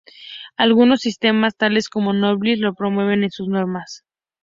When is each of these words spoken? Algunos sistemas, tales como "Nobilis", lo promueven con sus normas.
Algunos 0.57 1.01
sistemas, 1.01 1.55
tales 1.55 1.87
como 1.87 2.11
"Nobilis", 2.11 2.57
lo 2.59 2.73
promueven 2.73 3.21
con 3.21 3.29
sus 3.29 3.47
normas. 3.47 4.03